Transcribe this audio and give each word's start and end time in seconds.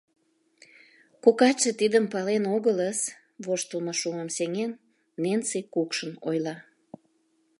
Кокатше 1.23 1.71
тидым 1.79 2.05
пален 2.13 2.43
огылыс,— 2.55 2.99
воштылмо 3.45 3.93
шумым 4.01 4.29
сеҥен, 4.37 4.71
Ненси 5.23 5.59
кукшын 5.73 6.11
ойла. 6.29 6.55